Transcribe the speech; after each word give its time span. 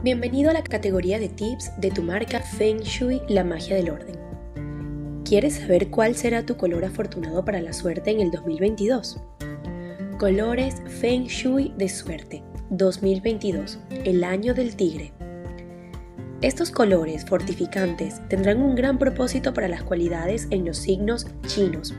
Bienvenido 0.00 0.50
a 0.50 0.52
la 0.52 0.62
categoría 0.62 1.18
de 1.18 1.28
tips 1.28 1.72
de 1.80 1.90
tu 1.90 2.04
marca 2.04 2.38
Feng 2.38 2.78
Shui, 2.82 3.20
la 3.26 3.42
magia 3.42 3.74
del 3.74 3.90
orden. 3.90 4.14
¿Quieres 5.24 5.54
saber 5.54 5.90
cuál 5.90 6.14
será 6.14 6.46
tu 6.46 6.56
color 6.56 6.84
afortunado 6.84 7.44
para 7.44 7.60
la 7.60 7.72
suerte 7.72 8.12
en 8.12 8.20
el 8.20 8.30
2022? 8.30 9.20
Colores 10.16 10.76
Feng 11.00 11.24
Shui 11.24 11.74
de 11.76 11.88
suerte 11.88 12.44
2022, 12.70 13.80
el 14.04 14.22
año 14.22 14.54
del 14.54 14.76
tigre. 14.76 15.12
Estos 16.42 16.70
colores 16.70 17.24
fortificantes 17.24 18.20
tendrán 18.28 18.62
un 18.62 18.76
gran 18.76 18.98
propósito 18.98 19.52
para 19.52 19.66
las 19.66 19.82
cualidades 19.82 20.46
en 20.50 20.64
los 20.64 20.76
signos 20.76 21.26
chinos, 21.48 21.92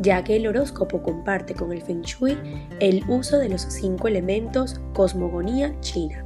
ya 0.00 0.24
que 0.24 0.34
el 0.34 0.48
horóscopo 0.48 1.04
comparte 1.04 1.54
con 1.54 1.70
el 1.72 1.82
Feng 1.82 2.02
Shui 2.02 2.36
el 2.80 3.04
uso 3.08 3.38
de 3.38 3.48
los 3.48 3.62
cinco 3.62 4.08
elementos 4.08 4.80
cosmogonía 4.92 5.78
china. 5.78 6.24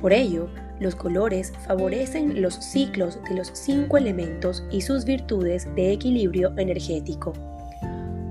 Por 0.00 0.14
ello, 0.14 0.48
los 0.80 0.94
colores 0.94 1.52
favorecen 1.66 2.40
los 2.40 2.54
ciclos 2.54 3.18
de 3.28 3.34
los 3.36 3.48
cinco 3.52 3.98
elementos 3.98 4.64
y 4.70 4.80
sus 4.80 5.04
virtudes 5.04 5.68
de 5.74 5.92
equilibrio 5.92 6.54
energético. 6.56 7.34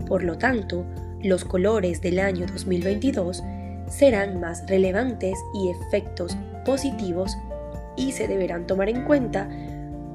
Por 0.08 0.24
lo 0.24 0.36
tanto, 0.40 0.84
los 1.22 1.46
colores 1.46 2.02
del 2.02 2.20
año 2.20 2.48
2022 2.48 3.44
serán 3.88 4.40
más 4.40 4.68
relevantes 4.68 5.38
y 5.54 5.70
efectos 5.70 6.36
positivos 6.66 7.38
y 7.96 8.14
se 8.14 8.28
deberán 8.28 8.66
tomar 8.66 8.90
en 8.90 9.06
cuenta 9.06 9.48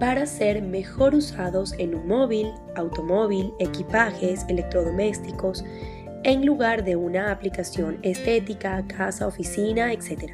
para 0.00 0.26
ser 0.26 0.60
mejor 0.60 1.14
usados 1.14 1.72
en 1.78 1.94
un 1.94 2.08
móvil, 2.08 2.52
automóvil, 2.74 3.54
equipajes, 3.60 4.44
electrodomésticos, 4.48 5.64
en 6.24 6.44
lugar 6.44 6.82
de 6.82 6.96
una 6.96 7.30
aplicación 7.30 7.98
estética, 8.02 8.84
casa, 8.88 9.26
oficina, 9.26 9.92
etc. 9.92 10.32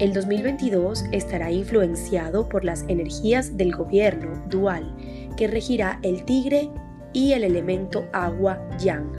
El 0.00 0.14
2022 0.14 1.04
estará 1.12 1.52
influenciado 1.52 2.48
por 2.48 2.64
las 2.64 2.86
energías 2.88 3.58
del 3.58 3.76
gobierno 3.76 4.42
dual 4.48 4.96
que 5.36 5.46
regirá 5.46 6.00
el 6.02 6.24
tigre 6.24 6.70
y 7.12 7.32
el 7.32 7.44
elemento 7.44 8.08
agua 8.14 8.66
yang. 8.78 9.12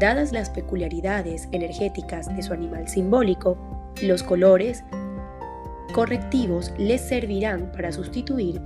Dadas 0.00 0.32
las 0.32 0.50
peculiaridades 0.50 1.48
energéticas 1.52 2.34
de 2.34 2.42
su 2.42 2.52
animal 2.52 2.88
simbólico, 2.88 3.56
los 4.02 4.24
colores 4.24 4.82
correctivos 5.92 6.72
les 6.76 7.02
servirán 7.02 7.70
para 7.70 7.92
sustituir 7.92 8.60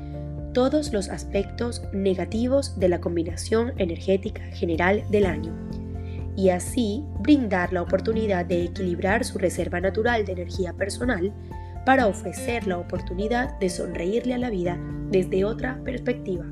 todos 0.54 0.90
los 0.94 1.10
aspectos 1.10 1.82
negativos 1.92 2.78
de 2.78 2.88
la 2.88 3.02
combinación 3.02 3.74
energética 3.76 4.42
general 4.52 5.04
del 5.10 5.26
año 5.26 5.52
y 6.36 6.50
así 6.50 7.04
brindar 7.20 7.72
la 7.72 7.82
oportunidad 7.82 8.44
de 8.44 8.64
equilibrar 8.64 9.24
su 9.24 9.38
reserva 9.38 9.80
natural 9.80 10.24
de 10.24 10.32
energía 10.32 10.72
personal 10.72 11.32
para 11.84 12.06
ofrecer 12.06 12.66
la 12.66 12.78
oportunidad 12.78 13.58
de 13.58 13.68
sonreírle 13.68 14.34
a 14.34 14.38
la 14.38 14.50
vida 14.50 14.78
desde 15.10 15.44
otra 15.44 15.80
perspectiva. 15.84 16.44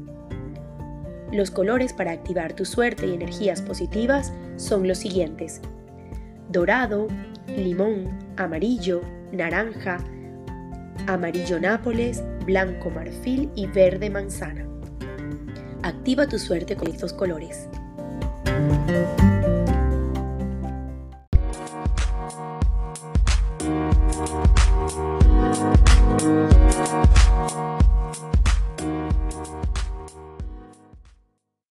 Los 1.33 1.51
colores 1.51 1.95
para 1.95 2.13
activar 2.13 2.53
tu 2.53 2.65
suerte 2.65 3.07
y 3.07 3.15
energías 3.15 3.63
positivas 3.63 4.33
son 4.57 4.87
los 4.87 4.99
siguientes. 4.99 5.63
Dorado, 6.51 7.09
limón, 7.49 8.19
amarillo, 8.37 9.01
naranja, 9.33 9.97
amarillo 11.07 11.59
nápoles, 11.59 12.23
blanco 12.45 12.91
marfil 12.91 13.51
y 13.55 13.67
verde 13.67 14.11
manzana. 14.11 14.67
Activa 15.83 16.27
tu 16.27 16.39
suerte 16.39 16.77
con 16.77 16.89
estos 16.89 17.15
colores. 17.15 17.67